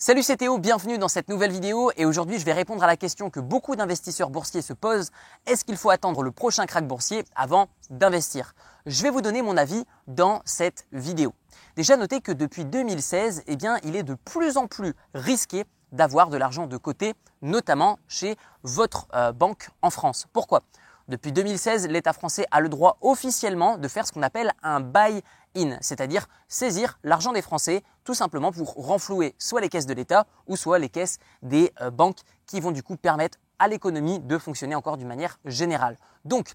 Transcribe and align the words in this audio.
Salut 0.00 0.22
c'est 0.22 0.36
Théo, 0.36 0.58
bienvenue 0.58 0.96
dans 0.96 1.08
cette 1.08 1.28
nouvelle 1.28 1.50
vidéo 1.50 1.90
et 1.96 2.04
aujourd'hui 2.04 2.38
je 2.38 2.44
vais 2.44 2.52
répondre 2.52 2.84
à 2.84 2.86
la 2.86 2.96
question 2.96 3.30
que 3.30 3.40
beaucoup 3.40 3.74
d'investisseurs 3.74 4.30
boursiers 4.30 4.62
se 4.62 4.72
posent, 4.72 5.10
est-ce 5.44 5.64
qu'il 5.64 5.76
faut 5.76 5.90
attendre 5.90 6.22
le 6.22 6.30
prochain 6.30 6.66
crack 6.66 6.86
boursier 6.86 7.24
avant 7.34 7.66
d'investir? 7.90 8.54
Je 8.86 9.02
vais 9.02 9.10
vous 9.10 9.22
donner 9.22 9.42
mon 9.42 9.56
avis 9.56 9.84
dans 10.06 10.40
cette 10.44 10.86
vidéo. 10.92 11.34
Déjà 11.74 11.96
notez 11.96 12.20
que 12.20 12.30
depuis 12.30 12.64
2016, 12.64 13.42
eh 13.48 13.56
bien, 13.56 13.78
il 13.82 13.96
est 13.96 14.04
de 14.04 14.14
plus 14.14 14.56
en 14.56 14.68
plus 14.68 14.94
risqué 15.14 15.64
d'avoir 15.90 16.28
de 16.28 16.36
l'argent 16.36 16.68
de 16.68 16.76
côté, 16.76 17.14
notamment 17.42 17.98
chez 18.06 18.36
votre 18.62 19.08
euh, 19.14 19.32
banque 19.32 19.68
en 19.82 19.90
France. 19.90 20.26
Pourquoi? 20.32 20.62
Depuis 21.08 21.32
2016, 21.32 21.88
l'État 21.88 22.12
français 22.12 22.44
a 22.50 22.60
le 22.60 22.68
droit 22.68 22.98
officiellement 23.00 23.78
de 23.78 23.88
faire 23.88 24.06
ce 24.06 24.12
qu'on 24.12 24.22
appelle 24.22 24.52
un 24.62 24.80
buy-in, 24.80 25.78
c'est-à-dire 25.80 26.26
saisir 26.48 26.98
l'argent 27.02 27.32
des 27.32 27.40
Français 27.40 27.82
tout 28.04 28.12
simplement 28.12 28.52
pour 28.52 28.74
renflouer 28.74 29.34
soit 29.38 29.62
les 29.62 29.70
caisses 29.70 29.86
de 29.86 29.94
l'État 29.94 30.26
ou 30.46 30.56
soit 30.56 30.78
les 30.78 30.90
caisses 30.90 31.18
des 31.42 31.72
euh, 31.80 31.90
banques 31.90 32.18
qui 32.46 32.60
vont 32.60 32.72
du 32.72 32.82
coup 32.82 32.96
permettre 32.96 33.38
à 33.58 33.68
l'économie 33.68 34.20
de 34.20 34.36
fonctionner 34.36 34.74
encore 34.74 34.98
d'une 34.98 35.08
manière 35.08 35.38
générale. 35.46 35.96
Donc, 36.26 36.52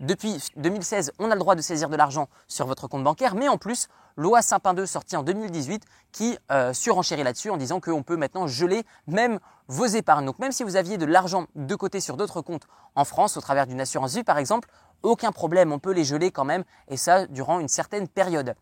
depuis 0.00 0.42
2016, 0.56 1.12
on 1.18 1.30
a 1.30 1.34
le 1.34 1.38
droit 1.40 1.54
de 1.54 1.60
saisir 1.60 1.90
de 1.90 1.96
l'argent 1.96 2.28
sur 2.48 2.66
votre 2.66 2.88
compte 2.88 3.04
bancaire, 3.04 3.34
mais 3.34 3.48
en 3.48 3.58
plus, 3.58 3.86
loi 4.16 4.40
Sapin 4.40 4.72
2 4.72 4.86
sortie 4.86 5.14
en 5.14 5.22
2018 5.22 5.84
qui 6.10 6.38
euh, 6.50 6.72
surenchérit 6.72 7.22
là-dessus 7.22 7.50
en 7.50 7.58
disant 7.58 7.80
qu'on 7.80 8.02
peut 8.02 8.16
maintenant 8.16 8.46
geler 8.46 8.84
même 9.06 9.38
vos 9.68 9.84
épargnes. 9.84 10.24
Donc 10.24 10.38
même 10.38 10.52
si 10.52 10.64
vous 10.64 10.76
aviez 10.76 10.96
de 10.96 11.04
l'argent 11.04 11.46
de 11.54 11.74
côté 11.74 12.00
sur 12.00 12.16
d'autres 12.16 12.40
comptes 12.40 12.66
en 12.94 13.04
France, 13.04 13.36
au 13.36 13.42
travers 13.42 13.66
d'une 13.66 13.80
assurance 13.80 14.14
vie 14.14 14.24
par 14.24 14.38
exemple, 14.38 14.70
aucun 15.02 15.32
problème, 15.32 15.70
on 15.70 15.78
peut 15.78 15.92
les 15.92 16.04
geler 16.04 16.30
quand 16.30 16.44
même, 16.44 16.64
et 16.88 16.96
ça 16.96 17.26
durant 17.26 17.60
une 17.60 17.68
certaine 17.68 18.08
période. 18.08 18.54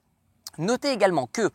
Notez 0.59 0.91
également 0.91 1.29
que 1.29 1.51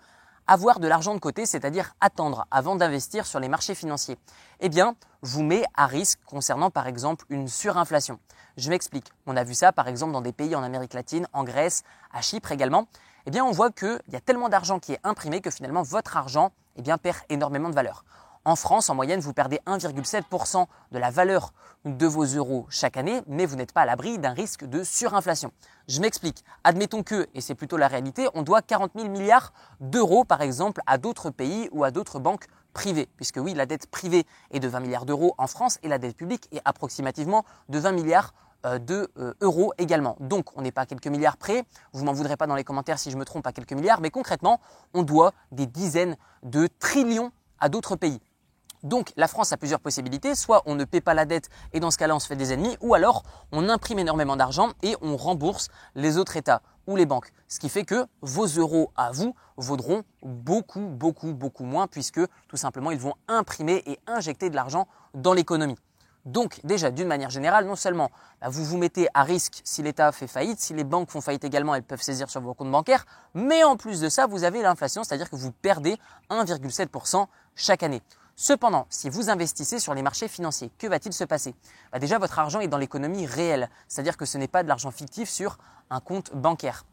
avoir 0.48 0.80
de 0.80 0.88
l'argent 0.88 1.14
de 1.14 1.20
côté, 1.20 1.46
c'est-à-dire 1.46 1.94
attendre 2.02 2.46
avant 2.52 2.76
d'investir 2.76 3.26
sur 3.26 3.40
les 3.40 3.50
marchés 3.50 3.76
financiers, 3.76 4.18
eh 4.60 4.70
bien, 4.70 4.96
vous 5.22 5.44
met 5.44 5.64
à 5.76 5.88
risque 5.88 6.20
concernant 6.26 6.70
par 6.70 6.88
exemple 6.88 7.26
une 7.30 7.48
surinflation. 7.48 8.20
Je 8.58 8.70
m'explique. 8.70 9.12
On 9.26 9.36
a 9.36 9.44
vu 9.44 9.54
ça 9.54 9.72
par 9.72 9.88
exemple 9.88 10.14
dans 10.14 10.22
des 10.22 10.34
pays 10.34 10.56
en 10.56 10.64
Amérique 10.64 10.94
latine, 10.94 11.28
en 11.34 11.44
Grèce, 11.44 11.84
à 12.12 12.22
Chypre 12.22 12.52
également. 12.52 12.88
Eh 13.26 13.32
bien, 13.32 13.45
on 13.45 13.52
voit 13.52 13.72
qu'il 13.72 14.02
y 14.12 14.16
a 14.16 14.22
tellement 14.22 14.50
d'argent 14.50 14.80
qui 14.80 14.94
est 14.94 15.00
imprimé 15.04 15.42
que 15.42 15.50
finalement 15.50 15.82
votre 15.82 16.17
argent 16.17 16.52
eh 16.76 16.82
bien, 16.82 16.98
perd 16.98 17.17
énormément 17.30 17.70
de 17.70 17.76
valeur. 17.76 18.04
En 18.45 18.58
France, 18.58 18.89
en 18.89 18.95
moyenne, 18.95 19.22
vous 19.22 19.31
perdez 19.31 19.61
1,7% 19.67 20.66
de 20.91 20.99
la 20.99 21.11
valeur 21.11 21.53
de 21.86 22.05
vos 22.05 22.25
euros 22.25 22.66
chaque 22.69 22.97
année, 22.97 23.22
mais 23.25 23.45
vous 23.45 23.55
n'êtes 23.55 23.72
pas 23.72 23.83
à 23.83 23.86
l'abri 23.86 24.19
d'un 24.19 24.33
risque 24.33 24.66
de 24.66 24.83
surinflation. 24.83 25.53
Je 25.88 26.02
m'explique. 26.02 26.44
Admettons 26.66 27.03
que, 27.03 27.30
et 27.33 27.39
c'est 27.39 27.55
plutôt 27.55 27.77
la 27.77 27.88
réalité, 27.88 28.27
on 28.33 28.41
doit 28.41 28.61
40 28.61 28.91
000 28.97 29.08
milliards 29.08 29.53
d'euros, 29.80 30.25
par 30.25 30.41
exemple, 30.41 30.81
à 30.88 30.97
d'autres 30.97 31.30
pays 31.30 31.69
ou 31.71 31.86
à 31.86 31.91
d'autres 31.91 32.19
banques 32.19 32.47
privées. 32.73 33.08
Puisque 33.16 33.38
oui, 33.38 33.53
la 33.53 33.66
dette 33.66 33.88
privée 33.89 34.25
est 34.52 34.59
de 34.59 34.67
20 34.67 34.81
milliards 34.81 35.05
d'euros 35.05 35.36
en 35.38 35.47
France 35.47 35.80
et 35.81 35.88
la 35.88 35.97
dette 35.97 36.17
publique 36.17 36.49
est 36.52 36.61
approximativement 36.66 37.45
de 37.69 37.80
20 37.80 37.94
milliards 37.94 38.33
euh, 38.66 38.77
de 38.77 39.09
euh, 39.17 39.69
également. 39.77 40.17
Donc 40.19 40.49
on 40.58 40.64
n'est 40.64 40.73
pas 40.73 40.81
à 40.81 40.86
quelques 40.86 41.08
milliards 41.08 41.38
près, 41.38 41.64
vous 41.94 42.03
m'en 42.03 42.14
voudrez 42.14 42.36
pas 42.36 42.47
dans 42.47 42.55
les 42.55 42.64
commentaires 42.66 42.99
si 42.99 43.09
je 43.09 43.16
me 43.16 43.23
trompe 43.23 43.47
à 43.47 43.53
quelques 43.53 43.73
milliards, 43.73 44.02
mais 44.02 44.09
concrètement 44.09 44.59
on 44.94 45.03
doit 45.03 45.33
des 45.52 45.66
dizaines 45.66 46.17
de 46.44 46.67
trillions 46.80 47.31
à 47.59 47.69
d'autres 47.69 47.95
pays. 47.95 48.19
Donc 48.84 49.14
la 49.16 49.30
France 49.30 49.53
a 49.53 49.58
plusieurs 49.58 49.80
possibilités, 49.80 50.36
soit 50.36 50.62
on 50.66 50.76
ne 50.76 50.84
paie 50.84 51.02
pas 51.02 51.14
la 51.14 51.26
dette 51.26 51.50
et 51.72 51.80
dans 51.80 51.89
ce 51.89 51.98
cas-là 51.98 52.16
on 52.16 52.20
se 52.20 52.28
fait 52.28 52.36
des 52.36 52.52
ennemis, 52.52 52.78
ou 52.81 52.94
alors 52.94 53.23
on 53.52 53.70
imprime 53.70 54.00
énormément 54.00 54.36
d'argent 54.36 54.73
et 54.84 54.95
on 55.02 55.16
rembourse 55.16 55.70
les 55.95 56.17
autres 56.17 56.36
États 56.36 56.62
ou 56.86 56.98
les 56.98 57.06
banques. 57.06 57.31
Ce 57.48 57.59
qui 57.59 57.70
fait 57.70 57.86
que 57.86 58.06
vos 58.22 58.45
euros 58.45 58.92
à 58.98 59.11
vous 59.11 59.36
vaudront 59.56 60.04
beaucoup, 60.22 60.88
beaucoup, 60.88 61.34
beaucoup 61.34 61.64
moins 61.64 61.88
puisque 61.88 62.20
tout 62.50 62.58
simplement 62.58 62.92
ils 62.92 63.00
vont 63.00 63.14
imprimer 63.30 63.84
et 63.86 64.00
injecter 64.06 64.50
de 64.50 64.56
l'argent 64.56 64.88
dans 65.14 65.34
l'économie. 65.34 65.78
Donc 66.26 66.59
déjà, 66.64 66.89
d'une 66.89 67.08
manière 67.08 67.30
générale, 67.30 67.66
non 67.66 67.76
seulement 67.76 68.09
bah, 68.42 68.48
vous 68.50 68.64
vous 68.64 68.78
mettez 68.78 69.08
à 69.14 69.23
risque 69.23 69.61
si 69.66 69.84
l'État 69.84 70.11
fait 70.11 70.28
faillite, 70.28 70.60
si 70.60 70.73
les 70.73 70.86
banques 70.86 71.10
font 71.10 71.20
faillite 71.20 71.44
également, 71.44 71.76
elles 71.76 71.83
peuvent 71.83 72.02
saisir 72.02 72.30
sur 72.30 72.39
vos 72.39 72.54
comptes 72.54 72.71
bancaires, 72.71 73.05
mais 73.33 73.64
en 73.64 73.76
plus 73.76 74.00
de 74.00 74.08
ça, 74.08 74.26
vous 74.26 74.45
avez 74.45 74.61
l'inflation, 74.61 75.04
c'est-à-dire 75.04 75.30
que 75.30 75.36
vous 75.36 75.52
perdez 75.52 75.98
1,7% 76.30 77.27
chaque 77.55 77.83
année. 77.83 78.02
Cependant, 78.36 78.88
si 78.89 79.10
vous 79.10 79.30
investissez 79.30 79.80
sur 79.80 79.94
les 79.94 80.02
marchés 80.02 80.27
financiers, 80.27 80.71
que 80.80 80.88
va-t-il 80.88 81.14
se 81.14 81.23
passer? 81.23 81.54
Bah, 81.92 81.99
Déjà, 81.99 82.17
votre 82.17 82.39
argent 82.39 82.60
est 82.61 82.67
dans 82.67 82.80
l'économie 82.80 83.27
réelle, 83.27 83.70
c'est-à-dire 83.88 84.17
que 84.17 84.26
ce 84.26 84.39
n'est 84.39 84.48
pas 84.48 84.64
de 84.64 84.67
l'argent 84.67 84.89
fictif 84.89 85.30
sur 85.30 85.60
un 85.92 85.99
compte 85.99 86.33
bancaire. 86.33 86.83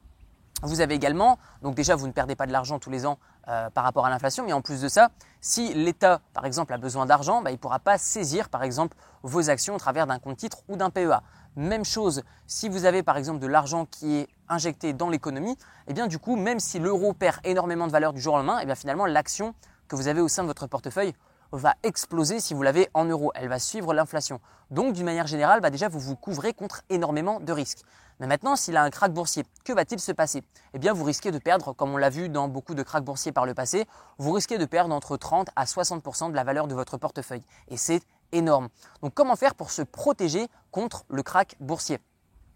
Vous 0.63 0.83
avez 0.83 0.95
également, 0.95 1.39
donc 1.63 1.75
déjà 1.75 1.97
vous 1.97 2.07
ne 2.07 2.13
perdez 2.13 2.37
pas 2.37 2.47
de 2.47 2.53
l'argent 2.53 2.79
tous 2.79 2.91
les 2.91 3.07
ans 3.07 3.19
euh, 3.49 3.71
par 3.71 3.85
rapport 3.85 4.05
à 4.05 4.11
l'inflation, 4.11 4.45
mais 4.45 4.53
en 4.53 4.61
plus 4.61 4.83
de 4.83 4.89
ça, 4.89 5.09
si 5.41 5.73
l'État 5.73 6.21
par 6.35 6.45
exemple 6.45 6.75
a 6.75 6.77
besoin 6.77 7.07
d'argent, 7.07 7.41
bah, 7.41 7.51
il 7.51 7.55
ne 7.55 7.59
pourra 7.59 7.79
pas 7.79 7.97
saisir 7.97 8.51
par 8.51 8.63
exemple 8.63 8.95
vos 9.23 9.49
actions 9.49 9.77
au 9.77 9.79
travers 9.79 10.07
d'un 10.07 10.19
compte 10.19 10.37
titre 10.37 10.59
ou 10.69 10.77
d'un 10.77 10.91
PEA. 10.91 11.23
Même 11.57 11.87
chose, 11.87 12.23
si 12.47 12.69
vous 12.69 12.85
avez 12.85 13.03
par 13.03 13.17
exemple 13.17 13.39
de 13.39 13.47
l'argent 13.47 13.87
qui 13.87 14.17
est 14.19 14.29
injecté 14.51 14.93
dans 14.93 15.09
l'économie, 15.09 15.57
eh 15.87 15.95
bien 15.95 16.07
du 16.07 16.19
coup, 16.19 16.37
même 16.37 16.61
si 16.61 16.79
l'euro 16.79 17.15
perd 17.15 17.39
énormément 17.45 17.87
de 17.87 17.93
valeur 17.93 18.13
du 18.13 18.21
jour 18.21 18.35
au 18.35 18.37
lendemain, 18.37 18.59
eh 18.61 18.67
bien 18.67 18.75
finalement 18.75 19.07
l'action 19.07 19.55
que 19.89 19.97
vous 19.97 20.09
avez 20.09 20.21
au 20.21 20.29
sein 20.29 20.43
de 20.43 20.49
votre 20.49 20.67
portefeuille 20.67 21.15
va 21.59 21.75
exploser 21.83 22.41
si 22.41 22.55
vous 22.55 22.63
l'avez 22.63 22.89
en 22.95 23.05
euros. 23.05 23.33
Elle 23.35 23.49
va 23.49 23.59
suivre 23.59 23.93
l'inflation. 23.95 24.41
Donc, 24.71 24.93
d'une 24.93 25.05
manière 25.05 25.27
générale, 25.27 25.61
bah, 25.61 25.71
déjà, 25.71 25.89
vous 25.89 25.99
vous 25.99 26.17
couvrez 26.17 26.53
contre 26.53 26.83
énormément 26.91 27.41
de 27.41 27.53
risques. 27.53 27.83
Mais 28.21 28.27
maintenant, 28.27 28.55
s'il 28.55 28.77
a 28.77 28.83
un 28.83 28.91
krach 28.91 29.11
boursier, 29.11 29.45
que 29.65 29.73
va-t-il 29.73 29.99
se 29.99 30.13
passer? 30.13 30.43
Eh 30.75 30.79
bien, 30.79 30.93
vous 30.93 31.05
risquez 31.05 31.31
de 31.31 31.39
perdre, 31.39 31.73
comme 31.73 31.93
on 31.93 31.97
l'a 31.97 32.11
vu 32.11 32.29
dans 32.29 32.49
beaucoup 32.49 32.75
de 32.75 32.83
krachs 32.83 33.05
boursiers 33.05 33.33
par 33.33 33.47
le 33.47 33.55
passé, 33.55 33.87
vous 34.19 34.33
risquez 34.33 34.59
de 34.59 34.67
perdre 34.67 34.95
entre 34.95 35.17
30 35.17 35.49
à 35.57 35.65
60% 35.65 36.31
de 36.31 36.37
la 36.37 36.45
valeur 36.45 36.69
de 36.69 36.75
votre 36.75 36.99
portefeuille. 36.99 37.43
Et 37.69 37.77
c'est 37.77 38.03
énorme. 38.33 38.69
Donc, 39.03 39.15
comment 39.15 39.37
faire 39.37 39.55
pour 39.55 39.71
se 39.71 39.83
protéger 39.83 40.49
contre 40.71 41.05
le 41.09 41.23
krach 41.23 41.57
boursier? 41.61 41.99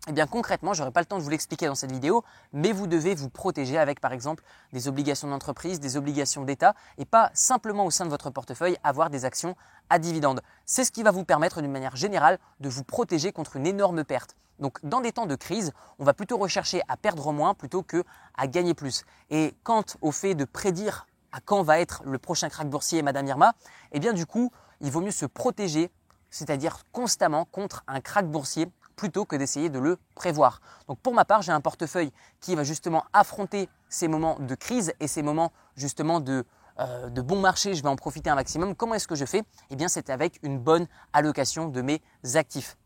Eh 0.07 0.13
bien 0.13 0.27
concrètement, 0.27 0.75
je 0.75 0.81
n'aurai 0.81 0.93
pas 0.93 1.01
le 1.01 1.07
temps 1.07 1.17
de 1.17 1.23
vous 1.23 1.31
l'expliquer 1.31 1.67
dans 1.67 1.75
cette 1.75 1.91
vidéo, 1.93 2.25
mais 2.53 2.73
vous 2.73 2.87
devez 2.87 3.15
vous 3.15 3.31
protéger 3.31 3.79
avec 3.79 4.01
par 4.01 4.13
exemple 4.13 4.45
des 4.73 4.87
obligations 4.87 5.29
d'entreprise, 5.29 5.81
des 5.81 5.97
obligations 5.97 6.45
d'État 6.45 6.75
et 6.99 7.07
pas 7.07 7.31
simplement 7.33 7.87
au 7.87 7.91
sein 7.91 8.05
de 8.05 8.11
votre 8.11 8.29
portefeuille 8.29 8.77
avoir 8.85 9.09
des 9.09 9.25
actions 9.25 9.57
à 9.89 9.99
dividendes. 9.99 10.43
C'est 10.67 10.85
ce 10.85 10.93
qui 10.93 11.03
va 11.03 11.11
vous 11.11 11.25
permettre 11.25 11.63
d'une 11.63 11.73
manière 11.73 11.97
générale 11.97 12.39
de 12.61 12.69
vous 12.69 12.85
protéger 12.85 13.33
contre 13.33 13.57
une 13.57 13.67
énorme 13.67 14.05
perte. 14.05 14.37
Donc 14.59 14.79
dans 14.85 15.01
des 15.01 15.13
temps 15.13 15.27
de 15.27 15.37
crise, 15.37 15.73
on 15.99 16.05
va 16.05 16.13
plutôt 16.13 16.37
rechercher 16.37 16.83
à 16.89 16.99
perdre 16.99 17.33
moins 17.33 17.55
plutôt 17.55 17.83
que 17.83 18.05
à 18.37 18.47
gagner 18.47 18.75
plus. 18.75 19.05
Et 19.31 19.55
quant 19.63 19.85
au 20.03 20.11
fait 20.11 20.35
de 20.35 20.45
prédire 20.45 21.07
à 21.33 21.41
quand 21.41 21.63
va 21.63 21.81
être 21.81 22.03
le 22.05 22.19
prochain 22.19 22.51
crack 22.51 22.69
boursier 22.69 23.01
Madame 23.01 23.27
Irma, 23.27 23.55
eh 23.93 24.01
bien 24.01 24.13
du 24.13 24.27
coup, 24.27 24.53
il 24.83 24.91
vaut 24.91 25.01
mieux 25.01 25.11
se 25.11 25.25
protéger, 25.25 25.91
c'est-à-dire 26.29 26.81
constamment 26.93 27.47
contre 27.47 27.85
un 27.89 28.03
crack 28.03 28.31
boursier 28.31 28.69
plutôt 28.97 29.25
que 29.25 29.37
d'essayer 29.37 29.71
de 29.71 29.79
le 29.79 29.99
prévoir. 30.15 30.61
Donc 30.89 30.99
pour 31.01 31.15
ma 31.15 31.25
part, 31.25 31.43
j'ai 31.43 31.53
un 31.53 31.61
portefeuille 31.61 32.13
qui 32.41 32.55
va 32.55 32.65
justement 32.65 33.05
affronter 33.13 33.69
ces 33.89 34.09
moments 34.09 34.39
de 34.41 34.55
crise 34.55 34.93
et 35.01 35.09
ces 35.09 35.23
moments 35.23 35.53
justement 35.77 36.21
de, 36.21 36.45
euh, 36.81 37.09
bon 37.11 37.41
marché, 37.41 37.75
je 37.75 37.83
vais 37.83 37.89
en 37.89 37.97
profiter 37.97 38.31
un 38.31 38.35
maximum. 38.35 38.75
Comment 38.75 38.95
est-ce 38.95 39.09
que 39.09 39.15
je 39.15 39.25
fais? 39.25 39.43
Eh 39.71 39.77
bien, 39.77 39.89
c'est 39.89 40.11
avec 40.11 40.39
une 40.43 40.59
bonne 40.59 40.87
allocation 41.13 41.69
de 41.69 41.83
mes 41.83 42.03
actifs. 42.35 42.77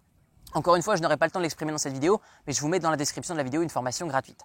Encore 0.55 0.77
une 0.77 0.83
fois, 0.83 0.97
je 0.97 1.03
n'aurai 1.03 1.19
pas 1.19 1.27
le 1.27 1.31
temps 1.31 1.41
de 1.41 1.45
l'exprimer 1.45 1.73
dans 1.73 1.79
cette 1.79 1.93
vidéo, 1.93 2.21
mais 2.47 2.53
je 2.55 2.61
vous 2.61 2.69
mets 2.69 2.79
dans 2.79 2.91
la 2.91 2.97
description 2.97 3.35
de 3.35 3.39
la 3.39 3.45
vidéo 3.45 3.61
une 3.61 3.69
formation 3.69 4.07
gratuite. 4.07 4.41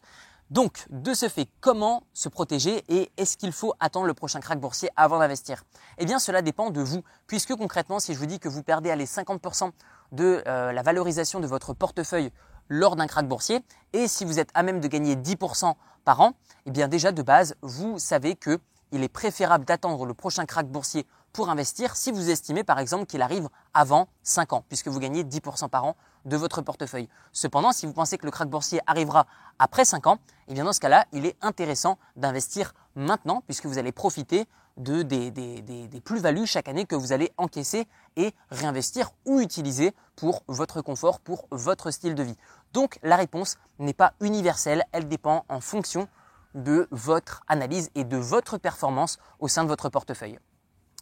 Donc, 0.49 0.85
de 0.89 1.13
ce 1.13 1.29
fait, 1.29 1.47
comment 1.61 2.03
se 2.13 2.29
protéger 2.29 2.83
et 2.87 3.11
est-ce 3.17 3.37
qu'il 3.37 3.51
faut 3.51 3.73
attendre 3.79 4.05
le 4.05 4.13
prochain 4.13 4.39
crack 4.39 4.59
boursier 4.59 4.89
avant 4.95 5.19
d'investir? 5.19 5.63
Eh 5.97 6.05
bien, 6.05 6.19
cela 6.19 6.41
dépend 6.41 6.69
de 6.69 6.81
vous, 6.81 7.03
puisque 7.27 7.55
concrètement, 7.55 7.99
si 7.99 8.13
je 8.13 8.19
vous 8.19 8.25
dis 8.25 8.39
que 8.39 8.49
vous 8.49 8.61
perdez 8.61 8.91
allez, 8.91 9.05
50% 9.05 9.71
de 10.11 10.43
euh, 10.45 10.71
la 10.71 10.81
valorisation 10.83 11.39
de 11.39 11.47
votre 11.47 11.73
portefeuille 11.73 12.31
lors 12.69 12.95
d'un 12.95 13.07
crack 13.07 13.27
boursier, 13.27 13.61
et 13.93 14.07
si 14.07 14.25
vous 14.25 14.39
êtes 14.39 14.49
à 14.53 14.63
même 14.63 14.79
de 14.79 14.87
gagner 14.87 15.15
10% 15.15 15.73
par 16.05 16.21
an, 16.21 16.33
eh 16.65 16.71
bien 16.71 16.87
déjà 16.87 17.11
de 17.11 17.21
base, 17.21 17.55
vous 17.61 17.97
savez 17.97 18.35
que 18.35 18.59
il 18.91 19.03
est 19.03 19.09
préférable 19.09 19.65
d'attendre 19.65 20.05
le 20.05 20.13
prochain 20.13 20.45
crack 20.45 20.67
boursier 20.67 21.07
pour 21.33 21.49
investir 21.49 21.95
si 21.95 22.11
vous 22.11 22.29
estimez 22.29 22.63
par 22.63 22.79
exemple 22.79 23.05
qu'il 23.05 23.21
arrive 23.21 23.49
avant 23.73 24.07
5 24.21 24.53
ans, 24.53 24.63
puisque 24.69 24.87
vous 24.87 24.99
gagnez 24.99 25.23
10% 25.23 25.67
par 25.67 25.83
an 25.83 25.95
de 26.25 26.37
votre 26.37 26.61
portefeuille. 26.61 27.09
Cependant, 27.33 27.71
si 27.73 27.85
vous 27.85 27.93
pensez 27.93 28.17
que 28.17 28.25
le 28.25 28.31
crack 28.31 28.49
boursier 28.49 28.79
arrivera 28.87 29.25
après 29.59 29.83
5 29.83 30.07
ans, 30.07 30.19
eh 30.47 30.53
bien 30.53 30.63
dans 30.63 30.73
ce 30.73 30.79
cas-là, 30.79 31.05
il 31.11 31.25
est 31.25 31.35
intéressant 31.41 31.97
d'investir 32.15 32.73
maintenant, 32.95 33.41
puisque 33.45 33.65
vous 33.65 33.79
allez 33.79 33.91
profiter 33.91 34.47
de, 34.77 35.01
des, 35.01 35.31
des 35.31 36.01
plus-values 36.01 36.47
chaque 36.47 36.67
année 36.67 36.85
que 36.85 36.95
vous 36.95 37.11
allez 37.11 37.31
encaisser 37.37 37.87
et 38.15 38.33
réinvestir 38.49 39.11
ou 39.25 39.39
utiliser 39.39 39.93
pour 40.15 40.43
votre 40.47 40.81
confort, 40.81 41.19
pour 41.19 41.47
votre 41.51 41.91
style 41.91 42.15
de 42.15 42.23
vie. 42.23 42.37
Donc 42.73 42.99
la 43.03 43.15
réponse 43.15 43.57
n'est 43.79 43.93
pas 43.93 44.13
universelle, 44.19 44.83
elle 44.91 45.07
dépend 45.07 45.45
en 45.49 45.61
fonction 45.61 46.07
de 46.55 46.87
votre 46.91 47.43
analyse 47.47 47.89
et 47.95 48.03
de 48.03 48.17
votre 48.17 48.57
performance 48.57 49.17
au 49.39 49.47
sein 49.47 49.63
de 49.63 49.69
votre 49.69 49.89
portefeuille. 49.89 50.39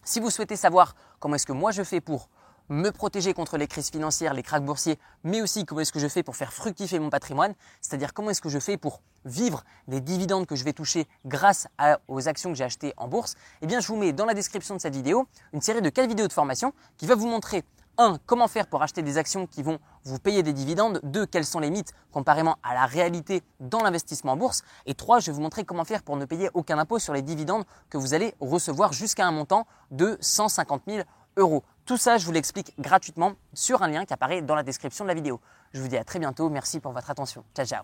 Si 0.03 0.19
vous 0.19 0.31
souhaitez 0.31 0.55
savoir 0.55 0.95
comment 1.19 1.35
est-ce 1.35 1.45
que 1.45 1.53
moi 1.53 1.71
je 1.71 1.83
fais 1.83 2.01
pour 2.01 2.29
me 2.69 2.89
protéger 2.89 3.33
contre 3.33 3.57
les 3.57 3.67
crises 3.67 3.91
financières, 3.91 4.33
les 4.33 4.41
krachs 4.41 4.65
boursiers, 4.65 4.97
mais 5.23 5.41
aussi 5.41 5.63
comment 5.63 5.81
est-ce 5.81 5.91
que 5.91 5.99
je 5.99 6.07
fais 6.07 6.23
pour 6.23 6.35
faire 6.35 6.53
fructifier 6.53 6.97
mon 6.97 7.11
patrimoine, 7.11 7.53
c'est-à-dire 7.81 8.13
comment 8.13 8.31
est-ce 8.31 8.41
que 8.41 8.49
je 8.49 8.57
fais 8.57 8.77
pour 8.77 9.01
vivre 9.25 9.63
des 9.87 10.01
dividendes 10.01 10.47
que 10.47 10.55
je 10.55 10.63
vais 10.63 10.73
toucher 10.73 11.07
grâce 11.25 11.67
aux 12.07 12.27
actions 12.27 12.49
que 12.49 12.55
j'ai 12.57 12.63
achetées 12.63 12.93
en 12.97 13.07
bourse, 13.07 13.35
eh 13.61 13.67
bien 13.67 13.79
je 13.79 13.87
vous 13.87 13.97
mets 13.97 14.11
dans 14.13 14.25
la 14.25 14.33
description 14.33 14.75
de 14.75 14.81
cette 14.81 14.95
vidéo 14.95 15.27
une 15.53 15.61
série 15.61 15.81
de 15.81 15.89
4 15.89 16.07
vidéos 16.07 16.27
de 16.27 16.33
formation 16.33 16.73
qui 16.97 17.05
va 17.05 17.13
vous 17.13 17.27
montrer 17.27 17.63
1. 18.01 18.17
Comment 18.25 18.47
faire 18.47 18.67
pour 18.67 18.81
acheter 18.81 19.03
des 19.03 19.17
actions 19.17 19.45
qui 19.45 19.61
vont 19.61 19.77
vous 20.03 20.17
payer 20.17 20.41
des 20.41 20.53
dividendes? 20.53 20.99
2. 21.03 21.25
Quels 21.27 21.45
sont 21.45 21.59
les 21.59 21.69
mythes 21.69 21.93
comparément 22.11 22.57
à 22.63 22.73
la 22.73 22.85
réalité 22.85 23.43
dans 23.59 23.83
l'investissement 23.83 24.33
en 24.33 24.37
bourse? 24.37 24.63
Et 24.87 24.95
3. 24.95 25.19
Je 25.19 25.27
vais 25.27 25.33
vous 25.33 25.41
montrer 25.41 25.63
comment 25.63 25.85
faire 25.85 26.01
pour 26.01 26.17
ne 26.17 26.25
payer 26.25 26.49
aucun 26.53 26.79
impôt 26.79 26.97
sur 26.97 27.13
les 27.13 27.21
dividendes 27.21 27.63
que 27.89 27.97
vous 27.97 28.13
allez 28.13 28.33
recevoir 28.39 28.91
jusqu'à 28.91 29.27
un 29.27 29.31
montant 29.31 29.67
de 29.91 30.17
150 30.19 30.81
000 30.87 31.03
euros. 31.37 31.63
Tout 31.85 31.97
ça, 31.97 32.17
je 32.17 32.25
vous 32.25 32.31
l'explique 32.31 32.73
gratuitement 32.79 33.33
sur 33.53 33.83
un 33.83 33.87
lien 33.87 34.05
qui 34.05 34.13
apparaît 34.13 34.41
dans 34.41 34.55
la 34.55 34.63
description 34.63 35.05
de 35.05 35.09
la 35.09 35.15
vidéo. 35.15 35.39
Je 35.73 35.81
vous 35.81 35.87
dis 35.87 35.97
à 35.97 36.03
très 36.03 36.19
bientôt. 36.19 36.49
Merci 36.49 36.79
pour 36.79 36.91
votre 36.91 37.09
attention. 37.09 37.43
Ciao, 37.55 37.65
ciao. 37.65 37.83